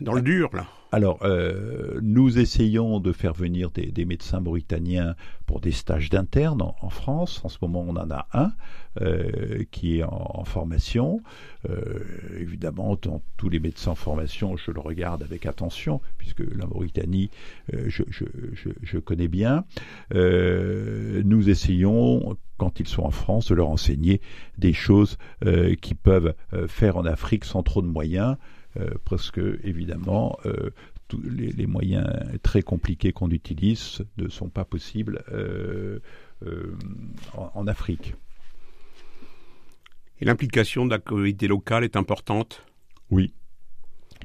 dans 0.00 0.14
le 0.14 0.22
dur 0.22 0.50
là? 0.52 0.66
Alors, 0.94 1.20
euh, 1.22 1.98
nous 2.02 2.38
essayons 2.38 3.00
de 3.00 3.12
faire 3.12 3.32
venir 3.32 3.70
des, 3.70 4.04
médecins 4.04 4.40
mauritaniens 4.40 5.16
pour 5.46 5.58
des 5.58 5.72
stages 5.72 6.10
d'interne 6.10 6.60
en, 6.60 6.90
France. 6.90 7.40
En 7.44 7.48
ce 7.48 7.56
moment, 7.62 7.82
on 7.88 7.96
en 7.96 8.10
a 8.10 8.26
un 8.34 8.52
euh, 9.00 9.64
qui 9.70 9.98
est 9.98 10.02
en, 10.02 10.44
formation. 10.44 11.22
Euh, 11.66 12.04
évidemment, 12.38 12.98
tous 13.38 13.48
les 13.48 13.58
médecins 13.58 13.92
en 13.92 13.94
formation, 13.94 14.58
je 14.58 14.70
le 14.70 14.80
regarde 14.80 15.22
avec 15.22 15.46
attention, 15.46 16.02
puisque 16.18 16.40
la 16.40 16.66
Mauritanie, 16.66 17.30
je, 17.72 18.02
je, 18.10 18.98
connais 18.98 19.28
bien. 19.28 19.64
nous 20.12 21.48
essayons 21.48 22.36
quand 22.58 22.80
ils 22.80 22.88
sont 22.88 23.02
en 23.02 23.10
France, 23.10 23.48
de 23.48 23.54
leur 23.54 23.70
enseigner 23.70 24.20
des 24.58 24.74
choses 24.74 25.16
qu'ils 25.80 25.96
peuvent 25.96 26.34
faire 26.68 26.98
en 26.98 27.06
Afrique 27.06 27.46
sans 27.46 27.62
trop 27.62 27.80
de 27.80 27.86
moyens. 27.86 28.36
Euh, 28.78 28.90
parce 29.04 29.30
que 29.30 29.60
évidemment 29.64 30.38
euh, 30.46 30.70
tous 31.08 31.20
les, 31.22 31.66
moyens 31.66 32.06
très 32.42 32.62
compliqués 32.62 33.12
qu'on 33.12 33.30
utilise 33.30 34.02
ne 34.16 34.28
sont 34.28 34.48
pas 34.48 34.64
possibles 34.64 35.22
euh, 35.30 36.00
en, 37.34 37.66
Afrique. 37.66 38.14
Et 40.20 40.24
l'implication 40.24 40.86
de 40.86 40.90
la 40.90 40.98
communauté 40.98 41.48
locale 41.48 41.84
est 41.84 41.96
importante? 41.96 42.64
Oui. 43.10 43.34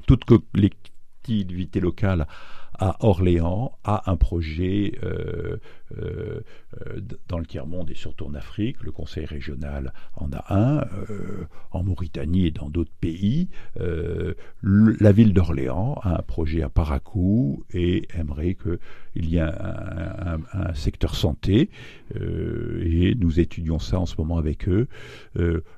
Toute 0.06 0.24
collectivité 0.24 1.80
locale 1.80 2.26
à 2.78 2.96
Orléans 3.04 3.76
a 3.84 4.10
un 4.10 4.16
projet 4.16 4.98
euh, 5.02 5.58
euh, 5.96 6.40
euh, 6.86 7.00
dans 7.28 7.38
le 7.38 7.46
tiers-monde 7.46 7.90
et 7.90 7.94
surtout 7.94 8.26
en 8.26 8.34
Afrique. 8.34 8.82
Le 8.82 8.92
Conseil 8.92 9.24
régional 9.24 9.92
en 10.16 10.28
a 10.32 10.44
un, 10.54 10.84
en 11.70 11.82
Mauritanie 11.82 12.46
et 12.46 12.50
dans 12.50 12.68
d'autres 12.68 12.92
pays. 13.00 13.48
la 13.76 15.12
ville 15.12 15.32
d'Orléans 15.32 15.98
a 16.02 16.18
un 16.18 16.22
projet 16.22 16.62
à 16.62 16.68
Paracou 16.68 17.64
et 17.72 18.08
aimerait 18.14 18.54
qu'il 18.54 19.30
y 19.30 19.36
ait 19.36 19.40
un, 19.40 20.74
secteur 20.74 21.14
santé. 21.14 21.70
et 22.14 23.14
nous 23.14 23.40
étudions 23.40 23.78
ça 23.78 23.98
en 23.98 24.06
ce 24.06 24.16
moment 24.18 24.38
avec 24.38 24.68
eux. 24.68 24.88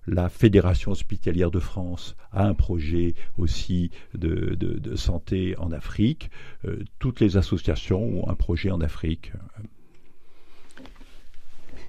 la 0.07 0.29
Fédération 0.29 0.92
hospitalière 0.92 1.51
de 1.51 1.61
France 1.61 2.16
a 2.33 2.46
un 2.46 2.55
projet 2.55 3.14
aussi 3.38 3.90
de 4.14 4.96
santé 4.96 5.55
en 5.59 5.73
Afrique 5.73 6.31
toutes 6.99 7.20
les 7.20 7.37
associations 7.37 8.03
ont 8.03 8.29
un 8.29 8.35
projet 8.35 8.70
en 8.70 8.81
Afrique. 8.81 9.33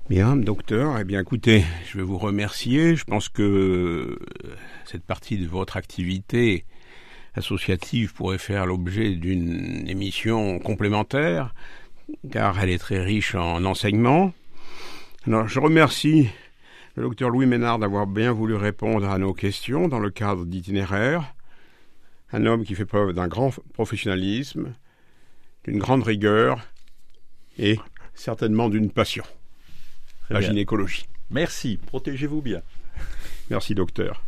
Bien, 0.10 0.36
docteur. 0.36 1.00
Eh 1.00 1.04
bien, 1.06 1.22
écoutez, 1.22 1.64
je 1.86 1.98
vais 1.98 2.04
vous 2.04 2.18
remercier. 2.18 2.96
Je 2.96 3.06
pense 3.06 3.30
que 3.30 3.42
euh, 3.42 4.20
cette 4.86 5.04
partie 5.04 5.38
de 5.38 5.48
votre 5.48 5.78
activité 5.78 6.66
associative 7.34 8.14
pourrait 8.14 8.38
faire 8.38 8.66
l'objet 8.66 9.12
d'une 9.16 9.88
émission 9.88 10.60
complémentaire, 10.60 11.54
car 12.30 12.60
elle 12.60 12.70
est 12.70 12.78
très 12.78 13.02
riche 13.02 13.36
en 13.36 13.64
enseignements. 13.64 14.34
Alors, 15.28 15.48
je 15.48 15.60
remercie 15.60 16.28
le 16.96 17.04
docteur 17.04 17.30
Louis 17.30 17.46
Ménard 17.46 17.80
d'avoir 17.80 18.06
bien 18.06 18.34
voulu 18.34 18.56
répondre 18.56 19.10
à 19.10 19.18
nos 19.18 19.34
questions 19.34 19.88
dans 19.88 20.00
le 20.00 20.10
cadre 20.10 20.46
d'itinéraire. 20.46 21.34
Un 22.34 22.46
homme 22.46 22.66
qui 22.66 22.76
fait 22.76 22.86
preuve 22.86 23.14
d'un 23.14 23.30
grand 23.30 23.52
professionnalisme, 23.74 24.74
d'une 25.64 25.80
grande 25.80 26.04
rigueur 26.04 26.60
et 27.58 27.78
certainement 28.14 28.68
d'une 28.68 28.92
passion. 28.92 29.24
La 30.32 30.42
gynécologie. 30.42 31.06
Merci, 31.30 31.80
protégez-vous 31.86 32.42
bien. 32.42 32.62
Merci 33.50 33.76
docteur. 33.76 34.24